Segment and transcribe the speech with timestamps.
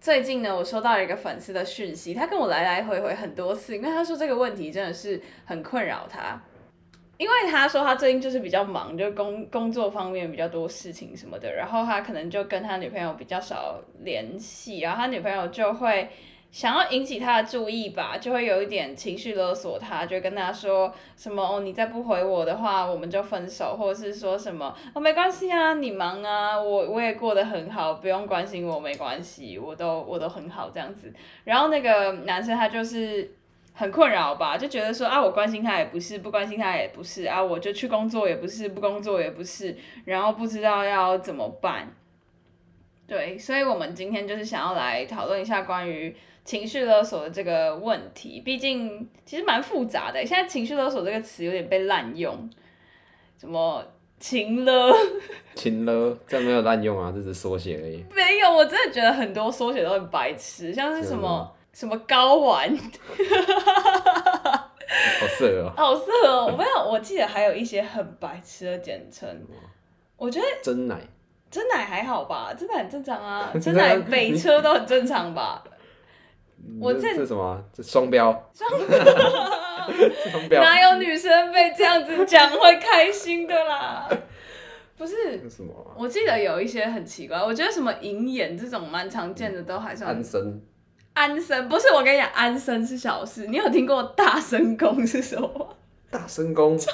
[0.00, 6.40] 最近呢，我收到了一个粉丝的讯息，他跟我来来回回很多次，因为他说这个问题真的是很困扰他。
[7.18, 16.08] 因为他说他最近就是比较忙，就工工作方面比较多事情什么的，然后他可能就跟他女朋友比较少联系，然后他女朋友就会
[16.50, 31.12] 想要引起他的注意吧，就会有一点情绪勒索他，就跟他说什么哦，你再不回我的话，我们就分手，或者是说什么哦，没关系啊，你忙啊，我我也过得很好，不用关心我，没关系，我都我都很好这样子。
[31.44, 33.32] 然后那个男生他就是。
[33.72, 41.88] 很困扰吧，就觉得说啊，我关心他也不是，不关心他也不是啊，我就去工作也不是，不工作也不是，然后不知道要怎么办。
[43.06, 46.14] 对，所以我们今天就是想要来讨论一下关于
[46.50, 50.26] 情绪勒索的这个问题，毕竟其实蛮复杂的。
[50.26, 52.50] 现在情绪勒索这个词有点被滥用，
[53.38, 53.80] 什么
[54.18, 54.92] 情勒
[55.54, 58.04] 情勒，这没有滥用啊，这只是缩写而已。
[58.12, 62.68] 没有，我真的觉得很多缩写都很白痴，像是什么什么睾丸。
[65.20, 66.46] 好色哦、好色哦！
[66.50, 69.28] 我没有，我记得还有一些很白痴的简称。
[70.16, 70.98] 我觉得真奶，
[71.48, 75.62] 真奶还好吧，真奶很正常啊， 真奶北车都很正常吧。
[76.80, 77.62] 我这这这什么啊？
[77.72, 84.08] 这双标，双标，哪有女生被这样子讲会开心的啦？
[84.96, 85.96] 不是，什么啊？
[85.96, 90.60] 我记得有一些很奇怪，我觉得什么银眼这种蛮常见的，都还算安生，
[91.14, 91.68] 安生。
[91.68, 93.46] 不是，我跟你讲，安生是小事。
[93.46, 95.66] 你有听过大声公是什么吗？
[96.10, 96.84] 大声公，就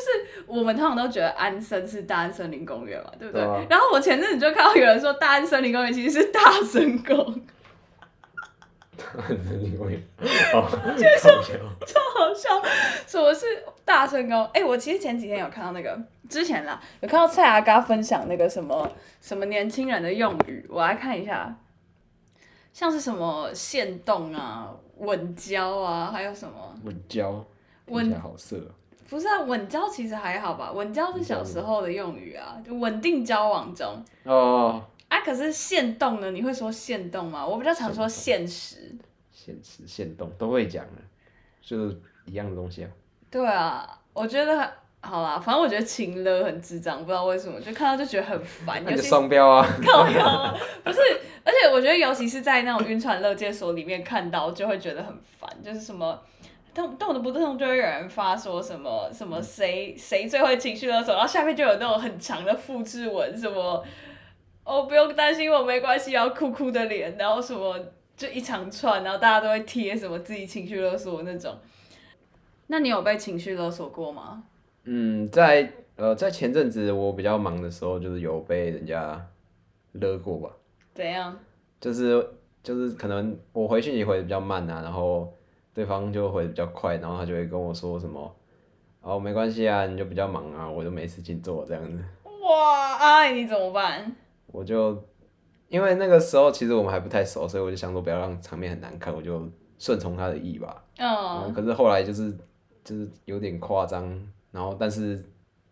[0.00, 0.06] 是
[0.46, 3.42] 我们通常都觉得安生是大安森林公园嘛，对不对？
[3.42, 7.40] 对啊然后我前阵子就看到有人说大安森林公园其实是大声公，
[9.16, 10.02] 大声公园，
[10.52, 10.98] 哦，靠腰
[12.16, 12.62] 好笑。
[13.06, 13.46] 什么是
[13.84, 14.44] 大声公？
[14.46, 18.90] 哎、我其实前几天有看到那个，之前啦，有看到蔡阿嘎分享那个什么
[19.20, 21.56] 什么年轻人的用语，我来看一下，
[22.72, 26.74] 像是什么限动啊、稳交啊，还有什么？
[26.84, 27.44] 稳交，
[27.86, 28.70] 稳好色哦。
[29.08, 34.04] 不是啊，稳交其实还好吧，稳交是小时候的用语啊，就稳定交往中。
[34.22, 36.30] 哦，啊，可是限动呢？
[36.30, 37.46] 你会说限动吗？
[37.46, 38.96] 我比较常说现实。
[39.30, 41.02] 现实限动都会讲的，
[41.60, 42.90] 就是一样的东西啊。
[43.30, 50.98] 对啊，我觉得好啦，反正我觉得情勒很智障，不知道为什么，就看到就觉得很烦，那就尤其双标啊， 靠不是，
[51.44, 56.22] 而且我觉得尤其是在那种晕船乐界所里面看到，就会觉得很烦，就是什么。
[56.72, 63.84] 动动的不动就会有人发说什么什么谁谁最会情绪勒索，然后下面就有那种很长的复制文，什么
[64.64, 67.78] 哦不用担心我没关系，然后哭哭的脸，然后什么
[68.16, 71.56] 就一长串，然后大家都会贴什么自己情绪勒索那种。
[72.68, 74.44] 那你有被情绪勒索过吗？
[74.84, 79.26] 嗯，在呃在前阵子我比较忙的时候，就是有被人家
[79.92, 80.50] 勒过吧。
[80.94, 81.36] 怎样？
[81.80, 82.24] 就是
[82.62, 85.32] 就是可能我回信息回的比较慢啊，然后
[85.74, 88.36] 对方就回的比较快，然后他就会跟我说什么，
[89.00, 92.04] 哦没关系啊，你就比较忙啊，我就没事情做这样子，
[92.48, 94.14] 哇，哎，你怎么办？
[94.52, 95.02] 我就
[95.68, 100.82] 因为那个时候其实我们还不太熟，所以我就想说不要让场面很难看，我就顺从他的意吧。
[101.54, 102.30] 可是后来就是
[102.84, 104.04] 就是有点夸张，
[104.50, 105.24] 然后但是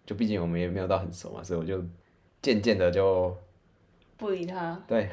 [0.06, 1.82] 就毕竟我们也没有到很熟嘛，所以我就
[2.40, 3.36] 渐渐的就
[4.16, 5.08] 不理他，对，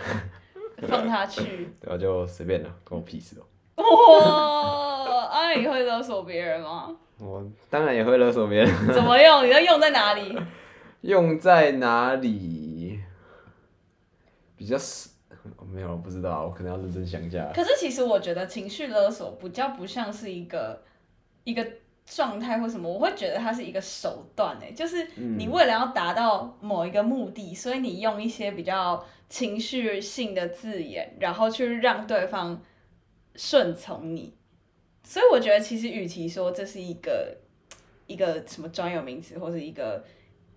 [0.87, 1.69] 放他去。
[1.81, 3.45] 然后就随便了，关我屁事哦。
[3.77, 6.95] 哇，啊，你会勒索别人吗？
[7.19, 8.69] 我当然也会勒索别人。
[8.93, 9.45] 怎么用？
[9.45, 10.37] 你要用在哪里？
[11.01, 12.64] 用在哪里？
[14.55, 15.09] 比较是
[15.71, 17.51] 没有不知道，我可能要认真想一下。
[17.53, 20.83] 可是其实我觉得情绪勒索比较不像是一个
[21.43, 21.65] 一个
[22.05, 32.61] 状态或什么，我会觉得它是一个手段诶，就是你为了要达到某一个目的，所以你用一些比较情绪性的字眼，然后去让对方
[33.35, 34.33] 顺从你。
[35.03, 37.37] 所以我觉得其实与其说这是一个
[38.07, 40.03] 一个什么专有名词或是一个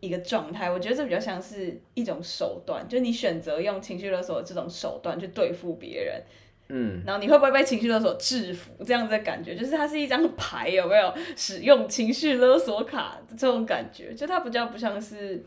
[0.01, 6.23] 一个状态，我觉得这比较像是一种手段，就是你选择用情绪勒索的这种手段去对付别人。
[6.71, 8.85] 嗯，然后你会不会被情绪勒索制服？
[8.85, 14.13] 这样子的感觉，就是它是一张牌，有没有使用情绪勒索卡这种感觉？
[14.15, 15.43] 就它比较不像是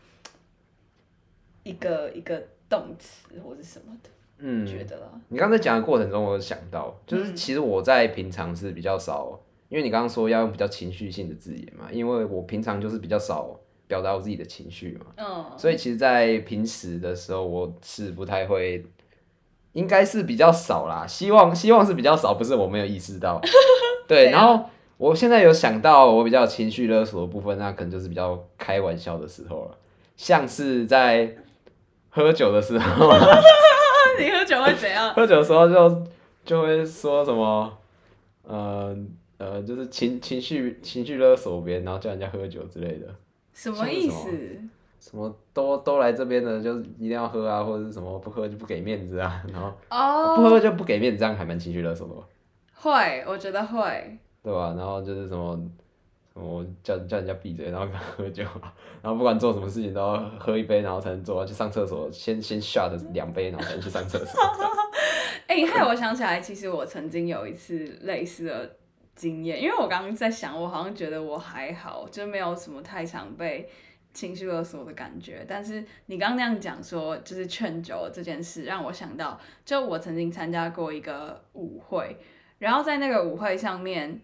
[1.62, 5.06] 一个一个动词或者什么的，嗯，觉得啦。
[5.28, 13.58] 你刚才讲的过程中，我有想到，就是嗯其实我在平常是比较少因为你刚刚说要用比较情绪性的字眼嘛，因为我平常就是比较少
[13.92, 18.82] 表达我自己的情绪嘛，嗯，所以其实，在平时的时候，我是不太会，
[19.72, 21.06] 应该是比较少啦。
[21.06, 23.38] 希望希望是比较少，不是我没有意识到。
[24.08, 24.64] 对，然后
[24.96, 29.76] 我现在有想到我比较情绪勒索的部分，那可能就是比较开玩笑的时候了，
[30.16, 31.36] 像是在
[32.08, 33.12] 喝酒的时候
[34.18, 35.12] 你喝酒会怎样？
[35.12, 36.06] 喝酒的时候就
[36.46, 37.78] 就会说什么，
[38.44, 38.96] 呃
[39.36, 43.06] 呃，就是情情绪情绪勒索别人，然后叫人家喝酒之类的。
[43.52, 44.30] 什么意思？
[45.00, 52.22] 什么都都来这边的，就是一定要喝啊，或者是什么不喝就不给面子啊， 然后哦，不喝就不给面子，这样还蛮情绪勒索的吧，
[52.74, 54.18] 会，我觉得会。
[54.44, 54.74] 对吧？
[54.76, 55.56] 然后就是什么
[56.32, 58.42] 什么叫叫人家闭嘴，然后跟喝酒，
[59.02, 64.40] 然后不管做什么事情都要喝一杯，然后才能做，去上厕所先先 shot 两杯，然后才能去上厕所。
[65.46, 68.76] 哎、害我想起来，其实我曾经有一次类似的
[69.14, 73.68] 经验，因为我刚刚在想，我好像觉得我还好，就没有什么太常被
[74.12, 75.44] 情绪勒索的感觉。
[75.48, 82.16] 但是你刚刚那样讲说，就是劝酒这件事，让我想到，就我曾经参加过一个舞会，
[82.58, 84.20] 然后在那个舞会上面。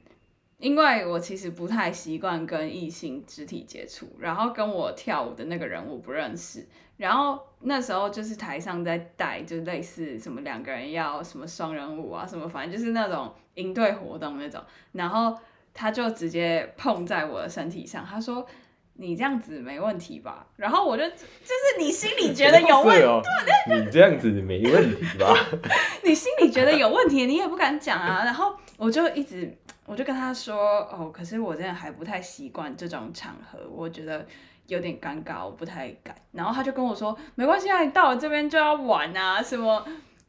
[0.61, 14.63] 因为我其实不太习惯跟异性肢体接触，然后跟我跳舞的那个人我不认识，然后那时候就是台上在带，就类似什么两个人要什么双人舞啊，什么反正就是那种营队活动那种。
[14.93, 15.37] 然后
[15.75, 18.47] 他就直接碰在我的身体上，他说
[18.95, 23.23] ：“你这样子没问题吧？”然后我就就是你心里觉得有问题哦，
[23.69, 25.35] 你这样子没问题吧？
[26.03, 28.23] 你心里觉得有问题，你也不敢讲啊。
[28.25, 29.57] 然后我就一直，
[29.87, 30.57] 我就跟他说，
[30.91, 34.27] 哦，可是我真的还不太习惯这种场合，我觉得
[34.67, 36.15] 有点尴尬，我不太敢。
[36.33, 39.85] 然后他就跟我说，没关系啊，你到了这边就要玩啊，什么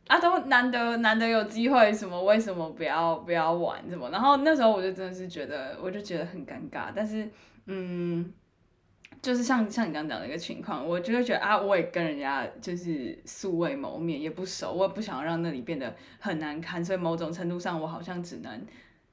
[0.09, 4.09] 啊都难得难得有机会，什么为什么不要不要玩什么？
[4.09, 7.29] 然后那时候我就真的是觉得，我就觉得很尴尬，但是
[7.67, 8.33] 嗯。
[9.21, 18.65] 就是像像你刚刚讲的一个情况，我就会觉得啊，我也跟人家就是素未谋面，也不熟，我也不想要让那里变得很难堪，所以某种程度上，我好像只能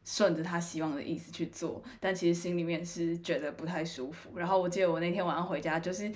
[0.05, 4.31] 顺着他希望的意思去做，但其实心里面是觉得不太舒服。
[4.37, 6.09] 然后我记得我那天晚上回家，就是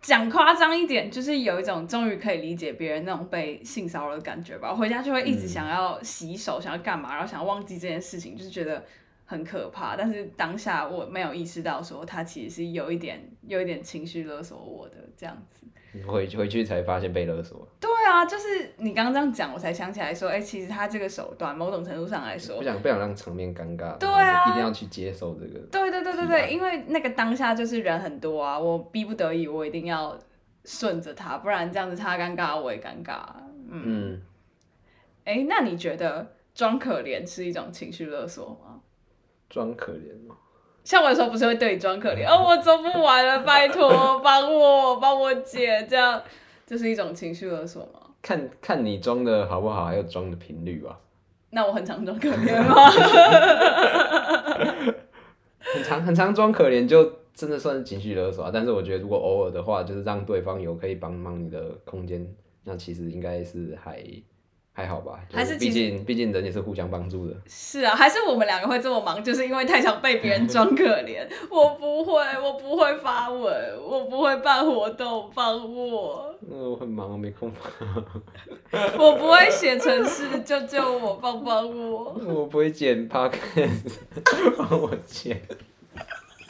[0.00, 4.74] 讲夸张一点，就是有一种终于可以理解别人那种被性骚扰的感觉吧。
[4.74, 8.84] 回家就会一直想要洗手，想要干嘛，然后想要忘记这件事情，就是觉得。
[9.30, 15.66] 很可怕，但是当下我没有意识到，说他其实是有一点、有一点情绪勒索我的这样子。
[15.92, 25.58] 你回回去才发现被勒索，对啊，就是你刚刚这样讲，我才想起来说，哎、其实他这个手段，某种程度上来说不，想不想让场面尴尬，对啊一定要去接受这个。
[25.70, 30.18] 对对对对体对，因为那个当下就是人很多啊，我逼不得已，我一定要
[30.64, 33.20] 顺着他，不然这样子他尴尬，我也尴尬。
[33.70, 34.22] 嗯，嗯，
[35.24, 38.80] 哎、那你觉得装可怜是一种情绪勒索吗？
[39.48, 40.36] 装可怜嘛，
[40.88, 46.22] 像我有时候不是会对你装可怜，哦，我走不完了， 拜托帮我帮我姐，这样
[46.66, 48.00] 就是一种情绪勒索吗？
[48.22, 50.98] 看看你装的好不好，还有装的频率吧。
[51.50, 52.88] 那我很常装可怜吗？
[55.60, 58.50] 很常很常装可怜，就真的算是情绪勒索啊。
[58.50, 62.26] 但是我觉得，如果偶尔的话，就是让对方有可以帮忙你的空间，
[62.64, 64.02] 那其实应该是还
[64.78, 65.18] 还好吧。
[65.32, 67.34] 还是毕竟毕竟人也是互相帮助的。
[67.48, 71.26] 是啊，还是我们两个会这么忙，就是因为太常被别人装可怜。
[71.50, 73.52] 我不会，我不会发文，
[73.84, 76.32] 我不会办活动，帮我。
[76.48, 77.52] 嗯，我很忙，我没空。
[78.96, 82.16] 我不会写程式，救救我，帮帮我。
[82.24, 83.94] 我不会剪 podcast，
[84.56, 85.42] 帮我剪。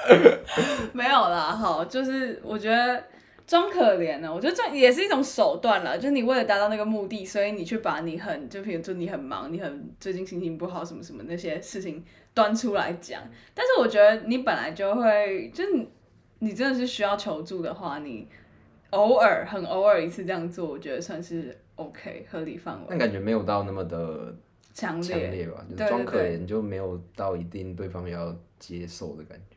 [0.93, 3.03] 没有啦，好，就是我觉得
[3.49, 13.23] 装可怜呢，我觉得这也是一种手段了，就是你为了达到那个目的，所以你去把你很，就比如说你很忙，你很最近心情不好什么什么那些事情端出来讲。
[13.55, 15.89] 但是我觉得你本来就会，就是你
[16.41, 18.29] 你真的是需要求助的话，你
[18.91, 24.37] 偶尔很偶尔一次这样做，我觉得算是 OK 合理范围，但感觉没有到那么的
[24.75, 25.47] 强强烈。
[25.47, 29.57] 吧，就装可怜就没有到一定对方要接受的感觉。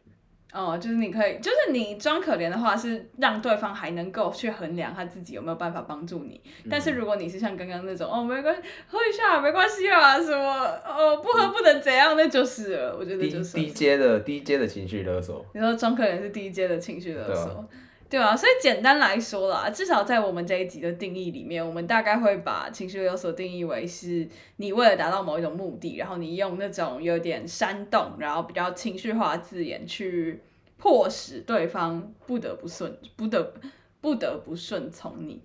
[0.54, 6.42] 哦，就是你可以，就是你装可怜的话，是让对方还能够去衡量他自己有没有办法帮助你。
[6.70, 12.98] 但是如果你是像刚刚那种，哦，没关系，喝一下没关系啊，什么，哦，不喝不能怎样，那就是了。
[12.98, 17.66] 我觉得就是低阶的低阶的情绪勒索，你说装可怜是低阶的情绪勒索，
[18.12, 24.28] 对啊，所以简单来说啦，至少在我们这一集的定义里面，我们大概会把情绪勒索定义为是
[24.58, 30.44] 你为了达到某一种目的，然后你用那种有点煽动，然后比较情绪化的字眼去
[30.78, 33.54] 迫使对方不得不顺，不得
[34.02, 35.42] 不得不顺从你。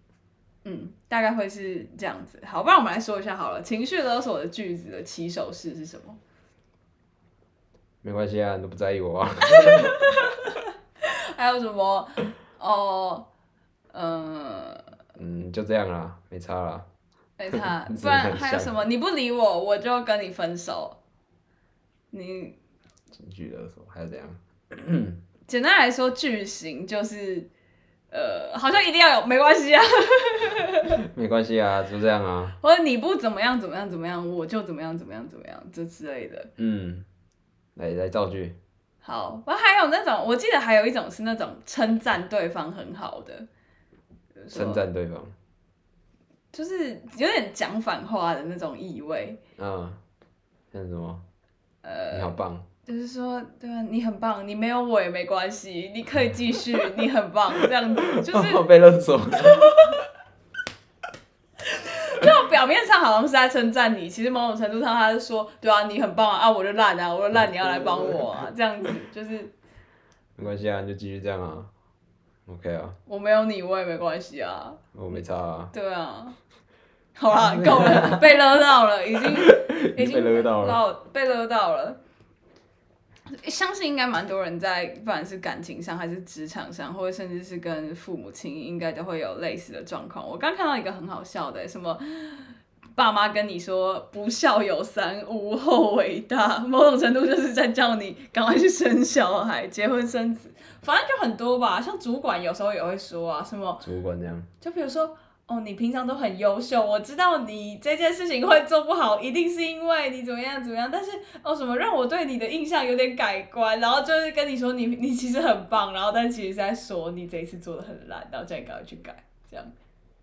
[0.65, 2.43] 嗯，大概会是这样子。
[2.45, 6.13] 好，不然我们来说一下好了，情绪勒索的句子的起手式是什么？
[8.03, 9.31] 没关系啊，你都不在意我啊。
[11.37, 12.09] 还有什么？
[12.59, 13.27] 哦，
[13.93, 14.77] 嗯，
[15.19, 16.85] 嗯，就这样啦，没差啦。
[17.39, 18.85] 没差， 不然还有什么？
[18.87, 20.97] 你不理我，我就跟你分手。
[22.11, 22.59] 你
[23.11, 24.27] 情绪勒索还有怎样？
[25.47, 27.49] 简单来说，句型就是，
[28.11, 29.83] 呃，好像一定要有，没关系啊，
[31.15, 32.57] 没关系啊，就这样啊。
[32.63, 36.51] 或者你不怎么样怎么样怎么样，我就怎么样怎么样怎么样，这之类的。
[36.57, 37.05] 嗯，
[37.75, 38.57] 来来造句。
[39.07, 43.47] 好，然后还有那种，我记得还有一种是那种称赞对方很好的，
[44.49, 45.25] 称赞对方。
[46.51, 49.41] 就是有点讲反话的那种意味。
[49.59, 49.93] 嗯，
[50.73, 51.23] 像什么？
[51.83, 52.61] 呃你好棒。
[52.85, 59.21] 就是说，对啊，你很棒，你没有我也没关系，你可以继续， 你很棒，这样子，就是 被勒索。
[62.57, 69.53] 就表面上好像是在称赞你，其实某种程度上他是说，对啊，你很棒啊，啊我就烂啊，我就烂，你要来帮我啊，这样子，就是
[70.37, 71.59] 没关系啊，你就继续这样啊。
[72.49, 75.69] OK 啊，我没有你我也没关系啊，我没差啊。
[75.73, 76.27] 对啊，
[77.15, 79.37] 好啦，够了，被勒到了，已经
[79.97, 81.95] 已经被勒到了了，被勒到了。
[83.49, 90.27] 相信应该蛮多人在不管是感情上还是职场上，或者甚至是跟父母亲，应该都会有类似的状况。
[90.27, 91.99] 我刚看到一个很好笑的，什么
[92.95, 100.51] 爸妈跟你说不孝有三，无后为大，某种程度就是在叫你赶快去生小孩、结婚生子，
[100.83, 101.81] 反正就很多吧。
[101.81, 104.43] 像主管有时候也会说啊，什么主管这样。
[104.61, 105.17] 就比如说，
[105.49, 111.13] 哦，你平常都很优秀，我知道你这件事情会做不好，一定是因为你怎么样怎么样，但是
[111.43, 119.15] 哦什么让我对你的印象有点改观，然后就是跟你说你你其实很棒，然后但其实是在说你这一次做的很烂，然后叫你赶快去改，
[119.49, 119.65] 这样。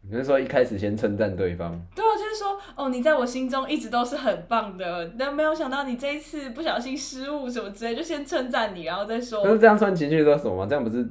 [0.02, 1.72] 你是说一开始先称赞对方？
[1.96, 10.68] 对啊，就是说哦，你在我心中一直都是很棒的，但没有想到你这一次不小心失误什么之类，就先称赞你，然后再说但是这样算情绪勒索吗？
[10.70, 11.08] 这样不是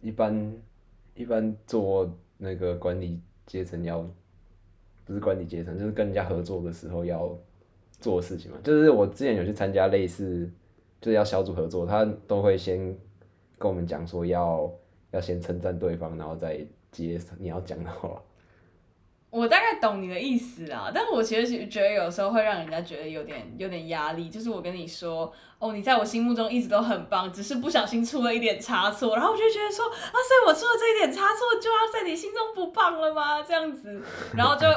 [0.00, 0.54] 一般
[1.14, 4.00] 一般做那个管理阶层要，
[5.04, 7.36] 不是管理阶层，就是跟人家合作的时候要
[8.00, 8.58] 做的事情嘛。
[8.62, 10.50] 就是我之前有去参加类似，
[11.00, 12.78] 就是要小组合作，他都会先
[13.58, 14.72] 跟我们讲说要
[15.10, 18.22] 要先称赞对方，然后再接你要讲的话。
[19.34, 24.30] 我大概懂你的意思啦，但我其实觉得有时候会让人家觉得有点有点压力。
[24.30, 33.42] 就是我跟你说，哦，你在我心目中一直都很棒，只是不小心出了一点差错，然后我就觉得说，啊，所以我出了这一点差错，就要在你心中不棒了吗？
[33.42, 34.00] 这样子，
[34.38, 34.68] 然后就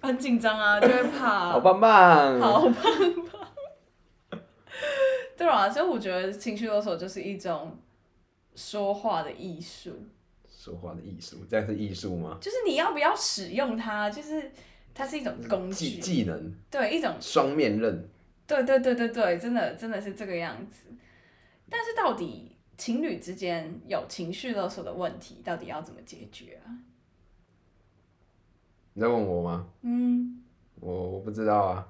[0.00, 2.40] 很紧张啊，就会怕，好棒棒！
[2.40, 4.40] 好棒棒。
[5.36, 7.76] 对啊，所以我觉得情绪勒索就是一种
[8.54, 9.90] 说话的艺术。
[10.60, 12.36] 说话的艺术，这样是艺术吗？
[12.38, 14.52] 就是你要不要使用它，就是
[14.92, 18.06] 它是一种工具，技能，对，一种，双面刃。
[18.46, 20.88] 对对对对对，真的真的是这个样子。
[21.70, 26.68] 但是到底情侣之间有情绪勒索的问题，到底要怎么解决啊？
[28.92, 29.66] 你在问我吗？
[29.80, 30.42] 嗯，
[30.78, 31.88] 我我不知道啊，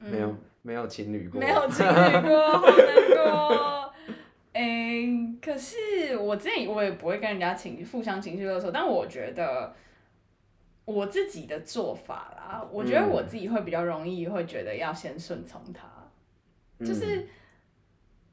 [0.00, 1.92] 没有没有情侣过，没有情侣
[2.26, 3.79] 过，好难过。
[4.52, 5.08] 诶、
[5.40, 9.72] 可是我之前我也不会跟人家情互相情绪勒索，但我觉得
[10.84, 15.88] 我自己的做法啦，我觉得我自己会比较容易会觉得要先顺从他。
[16.84, 17.28] 就是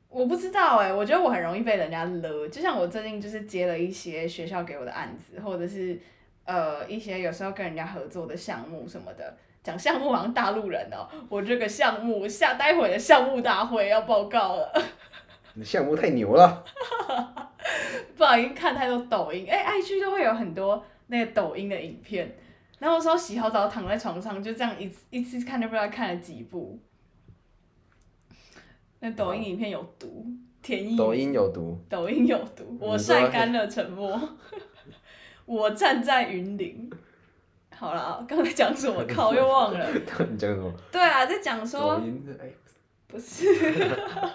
[0.10, 6.00] 我不知道哎、我觉得我很容易被人家勒，就像我最近就是接了一些学校给我的案子，或者是
[6.46, 9.38] 呃一些有时候跟人家合作的项目什么的。
[9.64, 14.74] 讲项目好像大陆人哦、我这个项目下待会的项目大会要报告了，
[15.58, 16.64] 你项目太牛了，
[18.16, 22.38] 不小心看太多抖音，哎、i g 都会有很多那个抖音的影片，
[22.78, 26.80] 然后有时候洗好澡躺在床上就这样一次一次看就不知道看了几部，
[29.00, 30.28] 那抖音影片有毒，
[30.62, 34.38] 田一抖音有毒，抖音有毒，我晒干了沉默，
[35.46, 36.88] 我站在云林。
[37.76, 39.04] 好了，刚才讲什么？
[39.10, 39.88] 靠，又忘了。
[39.92, 40.72] 你讲什么？
[40.92, 42.52] 对啊，在讲说抖音哎，
[43.08, 43.46] 不是，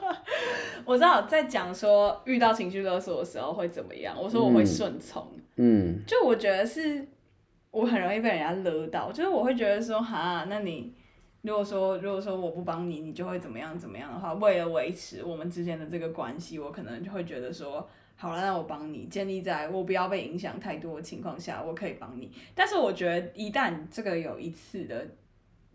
[0.84, 4.16] 我知道在讲说遇到情绪勒索的时候会怎么样。
[4.20, 5.26] 我说我会顺从，
[5.56, 7.06] 嗯，就我觉得是
[7.70, 10.94] 我很容易被人家勒到，就是我会觉得说哈，那你
[11.42, 17.88] 如果说如果说我不帮你，你就会怎么样怎么样的话，为了维持我们之间的这个关系，我可能就会觉得说。
[18.14, 22.30] 好了，那我帮你，建立在我不要被影响太多的情况下，我可以帮你。
[22.54, 25.04] 但是我觉得一旦这个有一次的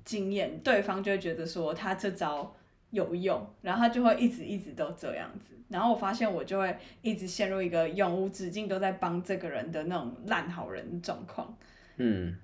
[0.05, 2.55] 经验，对方就会觉得说他这招
[2.91, 5.56] 有用，然后他就会一直一直都这样子。
[5.70, 11.58] 然后我发现我就会一直陷入一个永无止境都在帮这个人的那种烂好人状况。
[11.98, 12.38] 嗯，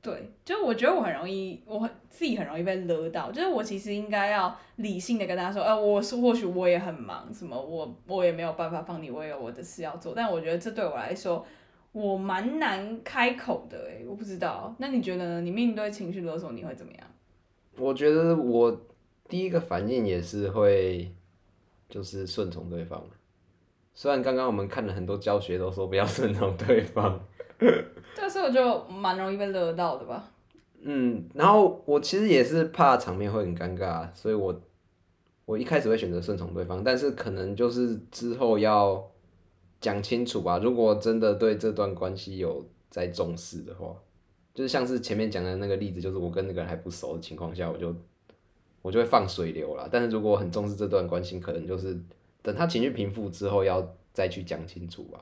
[0.00, 11.44] 对，就我觉得我很容易，我很自己很容易被勒到，就是我其实应该要理性的跟他说，呃，我是或许我也很忙，什么我我也没有办法帮你，我也有我的事要做，但我觉得这对我来说，
[11.90, 15.40] 我蛮难开口的，诶，我不知道，那你觉得呢？
[15.40, 17.06] 你面对情绪勒索你会怎么样？
[17.76, 18.80] 我觉得我
[19.30, 21.10] 第一个反应也是会，
[21.88, 23.02] 就是顺从对方。
[23.94, 27.18] 虽然刚刚我们看了很多教学，都说不要顺从对方。
[27.58, 30.30] 这个时候就蛮容易被勒到的吧。
[30.82, 34.60] 嗯，然后我其实也是怕场面会很尴尬，所以我
[35.44, 39.10] 我一开始会选择顺从对方，但是可能就是之后要
[39.80, 40.58] 讲清楚吧。
[40.58, 43.94] 如果真的对这段关系有在重视的话，
[44.54, 47.94] 就是像是前面讲的那个例子，就是我跟那个人还不熟的情况下，我就
[48.82, 49.88] 我就会放水流了。
[49.90, 51.98] 但是如果很重视这段关系，可能就是
[52.42, 55.20] 等他情绪平复之后，要再去讲清楚吧，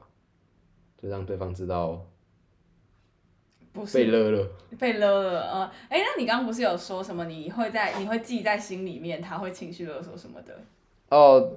[1.00, 2.04] 就让对方知道。
[3.70, 4.48] 不是被勒了，
[4.78, 7.26] 被勒了，呃，哎，那你刚刚不是有说什么？
[7.26, 10.58] 你会在，你会记在心里面，他会情绪勒索什么的？
[11.10, 11.52] 哦，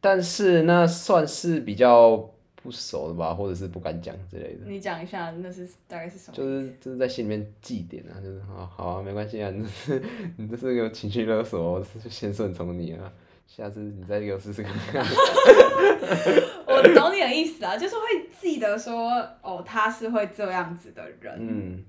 [0.00, 2.33] 但是那算是比较
[2.64, 4.64] 不熟的吧，或者是不敢讲之类的。
[4.64, 6.36] 你讲一下，那是大概是什么？
[6.36, 10.02] 就是就是在心里面记点啊，就是好好啊，没关系啊，你这是
[10.38, 13.12] 你这是个情绪勒索，我是先顺从你啊。
[13.46, 14.72] 下次你再给我试试看。
[16.66, 18.00] 我懂你的意思啊，就是会
[18.40, 19.10] 记得说，
[19.42, 21.36] 哦，他是会这样子的人。
[21.38, 21.84] 嗯。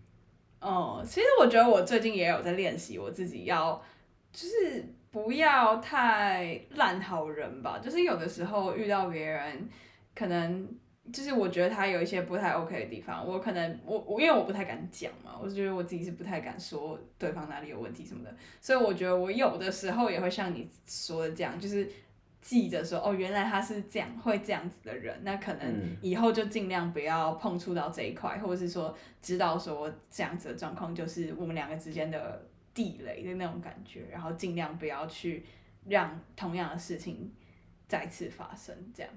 [0.59, 3.81] 哦，其实我觉得我最近也有在练习，我自己要
[4.33, 7.79] 就是不要太烂好人吧。
[7.81, 9.69] 就是有的时候遇到别人，
[10.15, 10.67] 可能。
[11.13, 21.87] 就是我觉得他有一些不太 OK 的地方，我可能我我因为我不太敢讲嘛，我就觉得我自己是不太敢说对方哪里有问题什么的，所以我觉得我有的时候也会像你说的这样，就是
[22.41, 32.43] 记着说哦，原来他是这样会这样子的人，那可能以后就尽量不要碰触到这一块，或者是说知道说这样子的状况就是我们两个之间的
[32.73, 35.45] 地雷的那种感觉，然后尽量不要去
[35.87, 37.31] 让同样的事情
[37.87, 39.11] 再次发生，这样。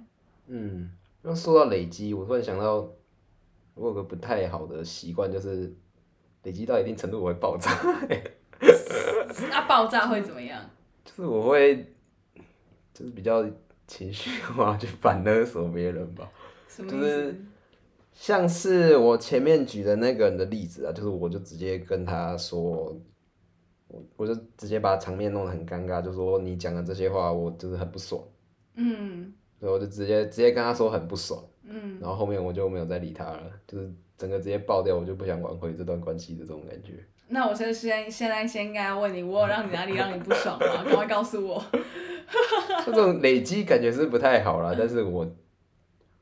[0.49, 0.91] 嗯。
[1.23, 2.89] 那说到累积，我突然想到，
[3.75, 5.75] 我有个不太好的习惯，就是
[6.45, 7.71] 累积到一定程度我会爆炸。
[9.51, 10.61] 那爆炸会怎么样？
[11.05, 11.93] 就是我会，
[12.95, 13.45] 就是比较
[13.87, 16.31] 情绪化，就反勒索别人吧。
[16.89, 17.37] 就是
[18.13, 22.97] 像是我前面举的那个人的例子啊，就是我就直接跟他说，
[23.89, 28.23] 我我就直接把场面弄得很尴尬，就说你讲的这些话，我就是很不爽。
[28.77, 29.33] 嗯。
[29.59, 36.93] 所以我就直接直接跟他说很不爽，嗯，然后后面我就没有再理他了，就是整个直接爆掉，我就不想挽回这段关系的这种感觉。
[37.27, 40.85] 那我先先现在先应该问你，我有让你哪里让你不爽吗？
[40.85, 41.63] 赶快告诉我。
[42.87, 45.29] 这种累积感觉是不太好了，但是我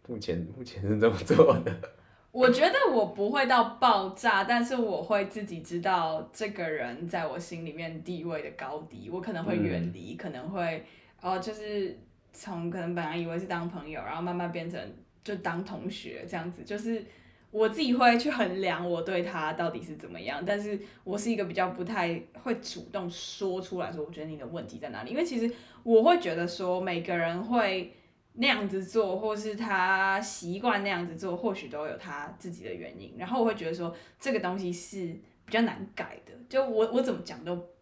[0.08, 1.72] 目前目前是这么做的。
[2.32, 10.84] 我觉得我不会到爆炸，但是我会自己知道这个人在我心里面地位的高低，我可能会远离，可能会
[11.20, 11.98] 哦就是。
[12.38, 14.78] 从可能本来以为是当朋友，然后慢慢变成
[15.24, 17.02] 就当同学这样子，就是
[17.50, 25.50] 我自己会去衡量我对他到底是怎么样，但是我是一个比较不太会主动说出来说，我觉得你的问题在哪里，因为其实
[25.82, 27.94] 我会觉得说每个人会
[28.34, 35.06] 那样子做，或是他习惯那样子做，或许都有他自己的原因，然后我会觉得说这个东西是
[35.46, 37.75] 比较难改的，就我我怎么讲都。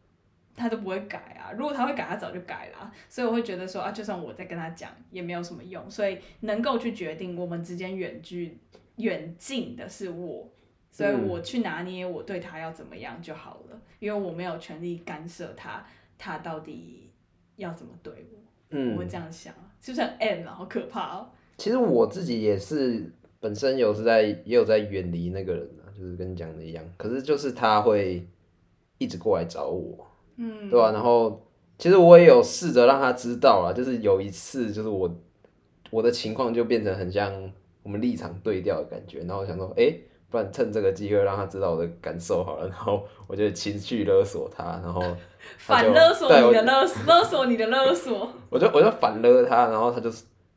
[0.56, 1.52] 他都不会改啊！
[1.56, 2.92] 如果他会改，他早就改了。
[3.08, 5.90] 所以我会觉得说啊，就算我在跟他讲，也没有什么用。
[5.90, 8.56] 所以能够去决定我们之间远距
[8.96, 10.48] 远近的是我，
[10.90, 15.84] 所以我去拿捏我对他要怎么样就好了，因为我没有权利干涉他，
[16.16, 17.10] 他到底
[17.56, 18.38] 要怎么对我。
[18.70, 20.54] 嗯，我会这样想，是不是很 M 啊？
[20.54, 21.30] 好可怕哦！
[21.58, 26.84] 其实我自己也是本身有是在也有在远离那个人啊，就是跟你讲的一样。
[26.96, 28.26] 可是就是他会
[28.98, 30.06] 一直过来找我。
[30.36, 30.92] 嗯，对吧？
[30.92, 31.42] 然后
[31.78, 35.10] 其实我也有试着让他知道了，就是有一次，就是我
[35.90, 37.32] 我的情况就变成很像
[37.82, 39.94] 我们立场对调的感觉，然后我想说，哎，
[40.30, 45.00] 不然趁这个机会让他知道我的感受好了，然后我就情绪勒索他，然后
[45.58, 50.10] 反勒索你的勒勒索你的勒索， 我就我就反勒他，然后他就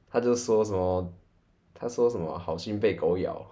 [0.09, 1.07] 他就说什么，
[1.73, 3.45] 他说什么好心被狗咬。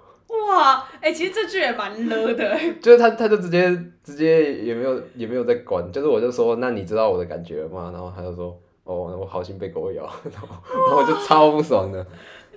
[0.48, 2.58] 哇，哎，其实这句也蛮勒的。
[2.82, 3.70] 就是他，他就直接
[4.04, 7.92] 直接也没有也没有在管，就是我就说，那你知道我的感觉吗？
[7.94, 10.48] 然后他就说，哦，我好心被狗咬，然后
[10.88, 12.06] 然后我就超不爽的。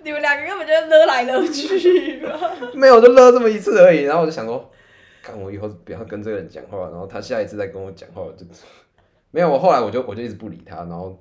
[0.02, 2.22] 你们两个根本就勒来勒去。
[2.74, 4.02] 没有，就勒这么一次而已。
[4.02, 4.70] 然后我就想说，
[5.22, 6.78] 看我以后不要跟这个人讲话。
[6.90, 8.46] 然后他下一次再跟我讲话，我就
[9.30, 9.50] 没有。
[9.50, 11.18] 我后来我就我就一直不理他，然后。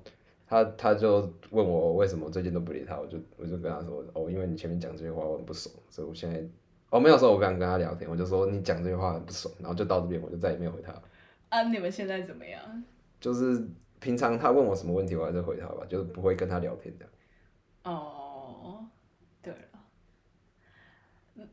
[0.47, 6.41] 他他就问我为什么最近都不理他，我就我就跟他说哦，因为你前面讲这些话我很不爽，所以我现在
[6.89, 10.93] 哦，没有说我不想跟他聊天，我就说你讲这些话很不爽，然后就到这边，我就再也没有回他。
[11.49, 12.61] 啊，你们现在怎么样？
[13.19, 13.67] 就是
[13.99, 17.05] 平常他问我什么问题，我还是回他吧，就是不会跟他聊天的。
[17.83, 18.85] 哦，
[19.41, 19.59] 对了，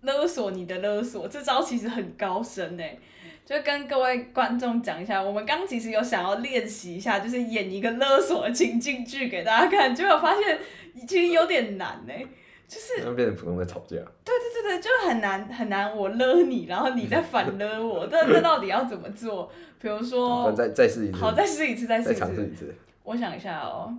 [0.02, 2.98] 勒索你的勒索，这招其实很高深哎。
[3.44, 10.58] 就跟各位观众讲一下，我们刚其实有想要练习一下，就是演一个勒索的情境剧给大家看，结果发现
[11.06, 12.24] 其实有点难哎，
[12.66, 13.96] 就是变成普通在吵架。
[14.24, 19.52] 对对对对，就很难很难，我勒你，然后你再反勒我，这 这到底要怎么做？
[19.78, 22.74] 比如说，再再试一次，好，再试一次，再试一次，再一次。
[23.02, 23.94] 我想一下哦，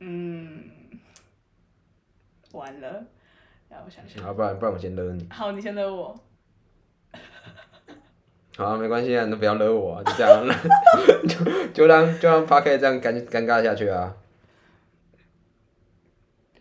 [0.00, 0.64] 嗯，
[2.50, 3.04] 完了，
[3.68, 5.28] 让我想想，好，不然不然我先勒你。
[5.30, 6.18] 好，你先勒我。
[8.56, 10.42] 好，没关系啊，你都不要惹我， 就这样，
[11.28, 11.36] 就
[11.74, 14.14] 就让就让 p a r k 这样尴尴尬下去啊。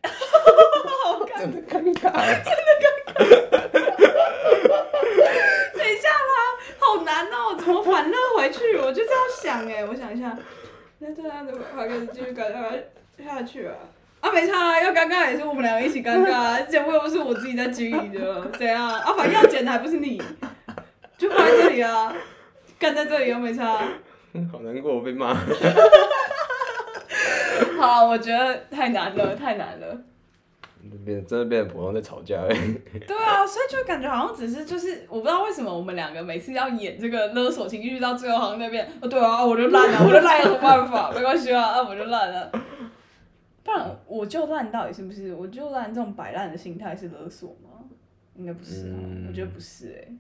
[1.37, 2.11] 真的尴尬，
[2.43, 3.13] 真的尴尬。
[5.73, 6.37] 等一下啦，
[6.79, 8.75] 好难哦，怎么反乐回去？
[8.77, 10.37] 我就这样想哎，我想一下，
[10.99, 12.77] 那这样子 p a r k 继续尴尬
[13.23, 13.75] 下去啊？
[14.21, 18.85] 啊，没差，要尴尬也是我们两个一起尴尬，啊节目又不是我自己在经营的，怎样？
[18.89, 20.21] 啊，反正要剪的还不是你。
[21.17, 22.13] 就放在这里啊，
[22.77, 23.77] 干在这里又没差。
[24.51, 25.33] 好难过，我被骂。
[27.79, 29.97] 好，我觉得太难了，太难了。
[31.03, 32.49] 变真的变成普通在吵架哎。
[33.07, 41.11] 对啊，所以就感觉好像只是就是，我不知道为什么我们两个每次要演这个勒索情绪，到最后好像那边，哦对啊，我就烂了，我就烂有什么办法？
[41.13, 42.51] 没关系啊，啊我就烂了。
[43.63, 45.33] 不然我就烂到底是不是？
[45.33, 47.69] 我就烂这种摆烂的心态是勒索吗？
[48.35, 50.11] 应该不是啊，我觉得不是哎。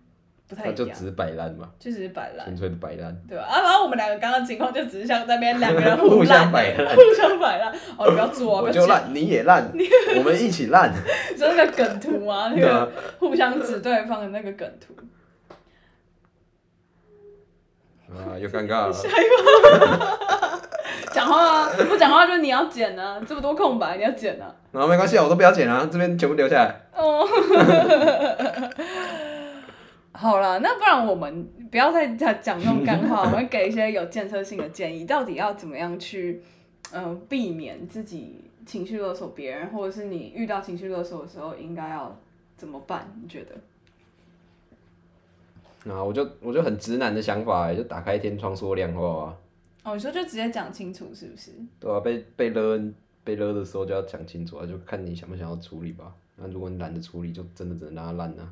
[0.47, 3.43] 不太一样，就只是摆烂嘛，就只是摆烂，纯粹的摆烂，对吧？
[3.45, 9.71] 啊，然后我们两个刚刚情况就只是像那边两个人 互相摆烂，互相摆烂，哦，不要做啊， 我就烂，你也烂，
[10.17, 10.93] 我们一起烂，
[11.35, 14.93] 就那个梗图啊，那个互相指对方的那个梗图，
[18.13, 20.19] 啊，又尴尬了，下一个，
[21.11, 27.27] 讲话啊，不讲话就你要剪啊，这么多空白你要剪啊，啊，没关系啊，我都不要剪啊，这边全部留下来，哦。
[30.25, 35.05] 好了，那不然我们不要再讲讲那种干话，我们给一些有建设性的建议。
[35.05, 36.41] 到底要怎么样去，
[36.91, 42.19] 嗯，避免自己情绪勒索别人，或者是你遇到情绪勒索的时候，应该要
[42.57, 43.07] 怎么办？
[43.21, 43.43] 你觉
[45.85, 45.93] 得？
[45.93, 49.37] 啊，我就我就很直男的想法，就打开天窗说亮话啊。
[49.83, 51.51] 哦，你说就直接讲清楚，是不是？
[51.79, 52.81] 对啊，被被勒
[53.23, 56.11] 被勒的时候就要讲清楚啊，就看你想不想要处理吧。
[56.35, 58.51] 那如果你懒得处理，就真的只能让它烂啊。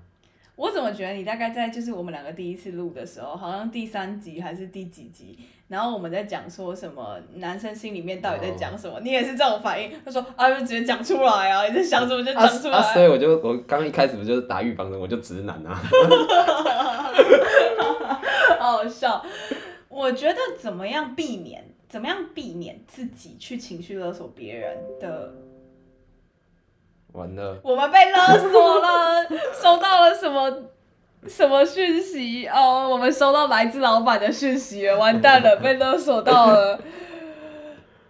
[0.55, 5.37] 我怎么觉得你大概在就是我们两个第一次录的时候，好像第三集还是第几集，
[5.67, 9.91] 然后我们在讲说什么男生心里面到底在讲什么，你也是这种反应。
[10.05, 12.77] 他说啊，就直接讲出来啊，你在想什么就讲出来。
[12.77, 15.73] 啊，所以我就我刚一开始不就是打预防针，我就直男啊。
[18.59, 19.25] 好 好笑。
[19.89, 25.33] 我觉得怎么样避免，怎么样避免自己去情绪勒索别人的。
[27.13, 29.23] 完了，我们被勒索了，
[29.61, 30.51] 收到了什么
[31.27, 32.47] 什么讯息？
[32.47, 36.79] 哦，我们收到来自老板的讯息了，完蛋了， 被勒索到了。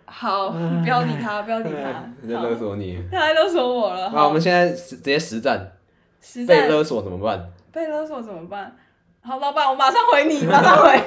[0.06, 2.28] 好，不要理他，不要理他。
[2.28, 3.04] 在勒索你。
[3.12, 4.10] 他还勒索我了。
[4.10, 5.74] 好，我们现在直接实战。
[6.22, 6.62] 实战。
[6.62, 7.52] 被勒索怎么办？
[7.74, 8.74] 被勒索怎么办？
[9.22, 10.98] 好，老板，我马上回你， 马上回。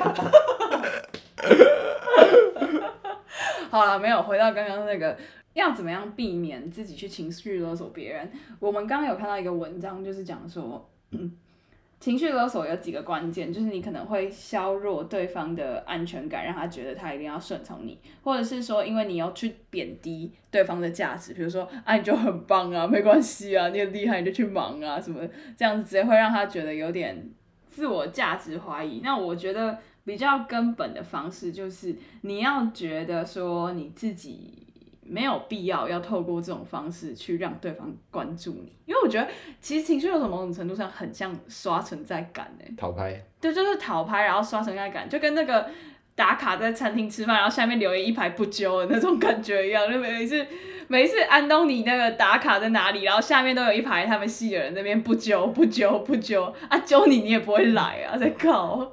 [3.70, 5.16] 好了，没有回到刚刚那个。
[5.56, 8.30] 要怎么样避免自己去情绪勒索别人？
[8.60, 10.86] 我们刚刚有看到一个文章，就是讲说，
[11.98, 27.30] 情绪勒索有几个关键，就是你可能会削弱对方的安全感，让他觉得他一定要顺从你，或者是说，因为你要去贬低对方的价值，比如说，啊，你就很棒啊，没关系啊，你很厉害，你就去忙啊，什么这样子，直接会让他觉得有点
[27.66, 29.00] 自我价值怀疑。
[29.02, 34.62] 那我觉得比较根本的方式就是，你要觉得说你自己。
[35.08, 39.28] 没有必要要透过这种方式去让对方关注你，因为我觉得
[39.60, 45.68] 其实情绪有从某种程度上很像刷存在感诶，讨拍，对，就是讨拍，然后刷存在感，就跟那个
[46.14, 50.46] 打卡在餐厅吃饭，然后下面留言一排不揪的那种感觉一样，就每一次
[50.88, 58.92] 每一次安东尼那个打卡在哪里，然后下面都有一排他们系的人那边不揪不揪不揪啊，揪你你也不会来啊，在搞，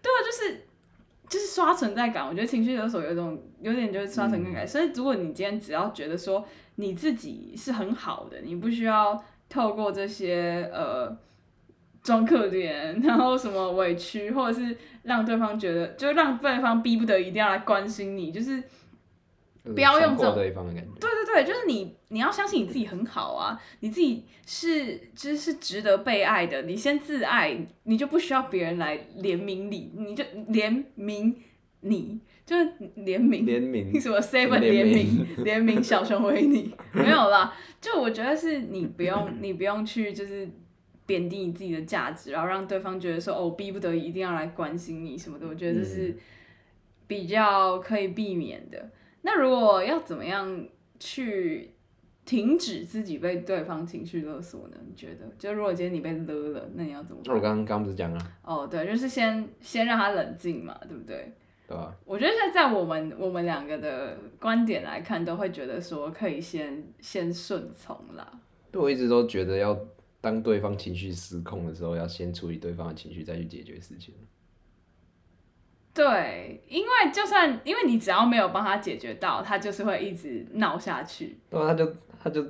[0.00, 0.66] 对啊，就是。
[1.32, 4.68] 就是刷存在感，我觉得情绪勒索有一种有点就是刷存在感。
[4.68, 11.16] 所以如果你今天只要觉得说你自己是很好的，你不需要透过这些呃
[12.02, 18.62] 装可怜，然后什么委屈，或者是让对方觉得，就让对方逼不得已一定要来关心你，就是
[19.64, 20.90] 不要用这种对方的感觉。
[20.98, 31.32] 对对对，就是你，你要相信你自己很好啊，你自己是就是是值得被爱的，你先自爱，你就不需要别人来怜悯你，你就怜悯
[31.80, 32.64] 你，就是
[32.96, 40.48] 怜悯怜悯 什么 seven 怜怜悯怜悯小熊维尼没有啦，就我觉得是你不用 你不用去就是
[41.06, 46.16] 贬低你自己的价值，然后让对方觉得说哦逼不得已一定要来关心你什么的，我觉得这是
[47.06, 48.90] 比较可以避免的。
[49.22, 50.66] 那如果要怎么样
[51.00, 51.72] 去
[52.24, 54.76] 停止自己被对方情绪勒索呢？
[54.86, 55.26] 你觉得？
[55.38, 57.26] 就如果今天你被勒了，那你要怎么办？
[57.26, 61.32] 那我刚刚刚不是讲了，哦，对，就是先先让他冷静嘛，对不对？
[61.66, 61.92] 对啊？
[62.04, 68.40] 我觉得现在在我们我们两个的观点来看，都会觉得说可以先先顺从啦。
[68.70, 69.78] 对我一直都觉得要
[70.20, 74.14] 当对方情绪失控的时候，要先处理对方的情绪，再去解决事情。
[75.94, 81.38] 对，因为就算因为你只要没有帮他解决到，他就是会一直闹下去。
[81.50, 82.42] 对啊，他就他就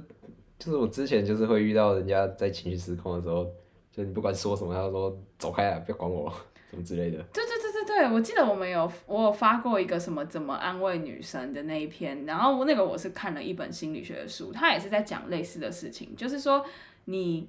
[0.58, 3.44] 就是我之前就是会遇到人家在情绪失控的时候，
[3.90, 6.32] 就你不管说什么，他说走开啊，不要管我，
[6.70, 7.20] 什么之类的。
[7.32, 16.64] 对对对对对，我记得我们有我有发过一个什么怎么安慰女生的那一篇，然后那个我是看了一本心理学的书，他也是在讲类似的事情，就是说
[17.06, 17.48] 你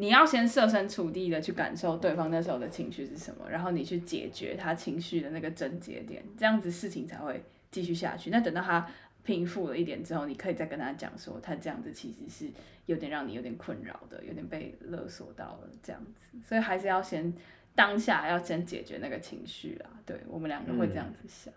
[0.00, 8.30] 你要先设身处地的去感受对方那时候的情绪是什么，然后你去解决他情绪的那个症结点，这样子事情才会继续下去。
[8.30, 8.86] 那等到他
[9.24, 12.52] 平复了一点之后，你可以再跟他讲说，他这样子其实是
[12.86, 17.34] 有点让你有点困扰的，有点被勒索到了这样子，所以还是要先
[17.74, 19.90] 当下要先解决那个情绪啊。
[20.06, 21.52] 对我们两个会这样子想，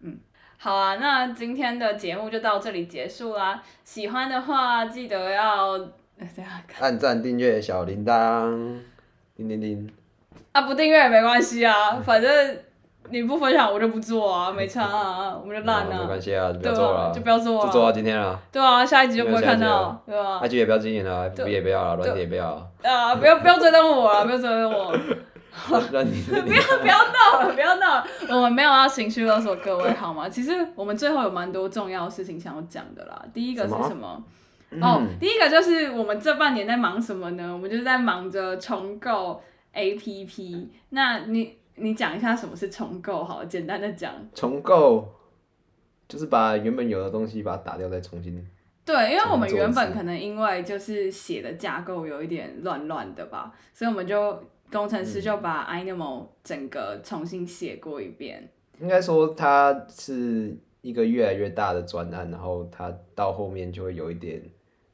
[0.00, 0.18] 嗯。
[0.58, 3.62] 好啊，那今天的节目就到这里结束啦。
[3.82, 5.90] 喜欢的话记得要，
[6.80, 8.78] 按赞、订阅、小铃铛，
[9.36, 9.90] 叮叮叮。
[10.52, 12.58] 啊，不订阅也没关系啊，反正
[13.10, 15.86] 你不分享我就不做啊，没差啊， 我们就烂啊。
[15.88, 18.38] 没啊，关系啊，就不要做了，啊，就不要做就做到啊，今天了。
[18.52, 24.92] 对啊，下一集就不会看到，对吧？IG 也不要经营了对，FB 也不要了，软体也不要了，啊，不要不要追踪我啊，不要追踪我，
[25.68, 30.28] 不要不要闹了，不要闹了，我们没有要情绪勒索各位好吗？
[30.28, 33.22] 其实我们最后有蛮多重要的事情想要讲的啦。
[33.32, 33.88] 第一个是什么？
[33.88, 34.22] 什么？
[34.80, 37.52] 哦，第一个就是我们这半年在忙什么呢？
[37.52, 39.42] 我们就是在忙着重构
[39.74, 40.66] APP。
[40.90, 44.14] 那你你讲一下什么是重构好了，简单的讲。
[44.34, 45.08] 重构，
[46.08, 48.46] 就是把原本有的东西把它打掉，再重新。
[48.84, 58.48] 对，因为我们原本可能因为就是写的架构有一点乱乱的吧，所以我们就工程师就把 Animal 整个重新写过一遍。
[58.80, 64.42] 应该说它是一个越来越大的专案，然后它到后面就会有一点，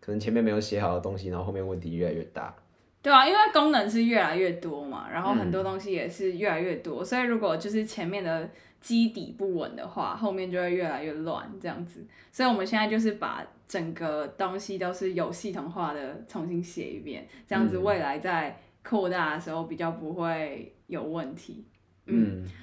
[0.07, 2.55] 可能前面没有写好的东西，然后后面问题越来越大。
[3.03, 8.49] 对啊，因为功能是越来越多嘛，然后很多东西也是越来越多，所以如果就是前面的
[8.81, 12.07] 基底不稳的话，后面就会越来越乱这样子。
[12.31, 21.65] 所以我们现在就是把整个东西都是有系统化的重新写一遍，这样子未来在扩大的时候比较不会有问题。
[21.65, 21.76] 嗯，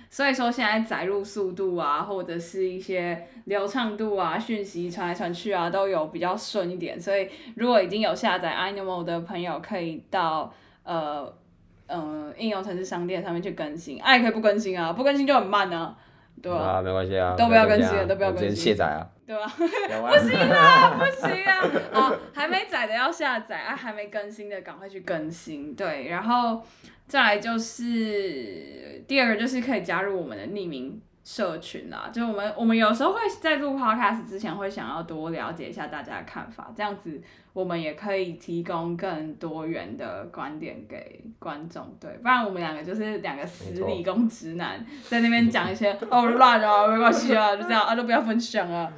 [0.10, 6.99] 所以说现在载入速度啊，或者是一些流畅度啊，讯息传来传去啊，都有比较顺一点。
[6.99, 10.53] 所以如果已经有下载 Animal 的朋友，可以到
[10.84, 11.34] 呃
[11.88, 15.95] 嗯、呃应用程式商店上面去更新，啊可以不更新啊，不更新就很慢啊，
[16.41, 19.10] 对吧、啊，没关系啊，都不要更新啊了都不要我直接更新卸载啊。
[19.25, 21.63] 对吧、不行啊，不行啊！
[21.93, 25.73] 哦，还没载的要下载啊，还没更新的赶快去更新。
[25.73, 26.62] 对，然后
[27.08, 37.22] 再来就是第二个就是可以加入我们的匿名社群啦，就是我们我们有时候会在录 podcast 之前会想要多了解一下大家的看法，这样子
[37.54, 41.96] 我们也可以提供更多元的观点给观众。
[42.00, 48.92] 对，不然我们两个就是两个死理工直男，在那边讲一些 哦乱啊，没关系啊，就这样啊，都不要分享啊。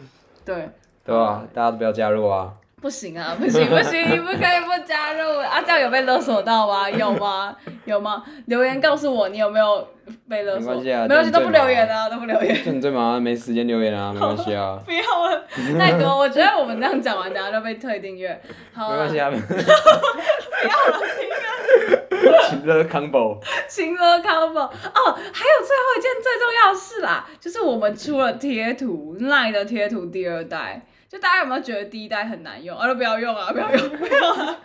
[0.43, 0.69] 对，
[1.03, 1.45] 对啊？
[1.53, 2.53] 大家都不要加入啊。
[2.85, 5.59] 不行啊，不 行不行，你不可以不加入啊！
[5.65, 6.85] 这样有被勒索到吗？
[6.93, 7.55] 有吗？
[7.85, 8.23] 有吗？
[8.45, 9.87] 留言告诉我你有没有
[10.29, 10.69] 被勒索？
[10.69, 12.63] 没关系啊没关系，都不留言啊，都不留言。
[12.63, 15.47] 就你最忙，没时间留言啊，没关系啊，不要了，
[15.79, 16.15] 太多。
[16.15, 18.39] 我觉得我们这样讲完，等下就被退订阅。
[18.71, 19.31] 好啊没关系啊。
[19.31, 19.35] 不
[20.67, 21.01] 要了，
[22.47, 24.69] 请乐 combo，新乐 combo 哦，
[25.33, 30.83] 还有最后一件最重要的事啦，就是我们出了贴图，Line 的贴图第二代。
[31.15, 32.77] 就大家有没有觉得第一代很难用？
[32.77, 34.57] 啊，都不要用啊，不要用，不要啊。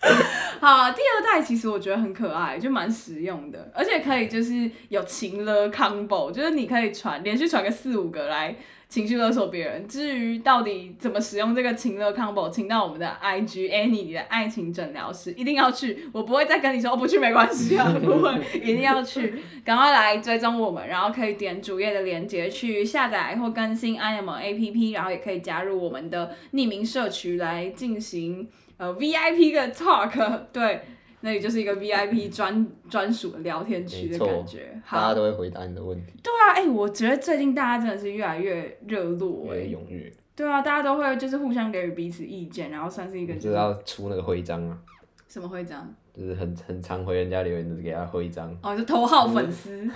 [0.60, 8.54] 好，第二代其实我觉得很可爱，就蛮实用的，而且可以就是有情了 combo，就是你可以传连续传个四五个来
[8.88, 9.86] 情绪勒索别人。
[9.86, 16.08] 至于到底怎么使用这个情乐 combo，请到我们的 IG Annie 你的爱情诊疗师，一定要去。
[16.12, 28.48] 我不会再跟你说，我不去没关系啊，不会，一定要去，赶快来追踪我们，然后可以点主页的链接去下载或更新 I M APP，然后也可以加入我们的匿名社区来进行
[28.78, 30.80] 呃 VIP 的 talk， 对。
[31.20, 36.12] 那里就是一个 VIP 专专属的聊天区的感觉，大家都会回答你的问题。
[36.22, 40.12] 对啊，哎，我觉得最近大家真的是越来越热络，越踊跃。
[40.36, 43.34] 对啊，大家都会就是互相给予彼此意见，然后算是一个。
[43.34, 44.78] 就是要出那个徽章啊。
[45.26, 45.92] 什么徽章？
[46.14, 48.56] 就是很很常回人家留言，就是给他徽章。
[48.62, 49.88] 哦，就头号粉丝。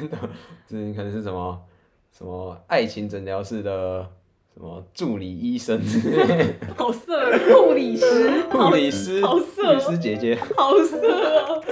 [0.66, 1.60] 这 可能是什么
[2.10, 4.08] 什么爱情诊疗室的。
[4.54, 5.80] 什么助理医生？
[6.76, 7.32] 好色！
[7.54, 9.72] 护理师， 护理师，好色！
[9.72, 11.62] 律师姐姐，好色！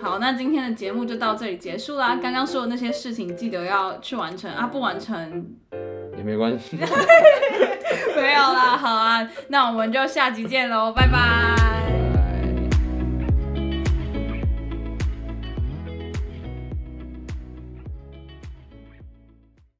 [0.00, 2.18] 好，那今天的节目就到这里结束啦。
[2.22, 4.66] 刚刚说的那些事情，记得要去完成啊！
[4.66, 5.46] 不完成
[6.16, 6.78] 也没关系。
[8.16, 11.59] 没有啦，好啊，那我们就下集见喽，拜拜。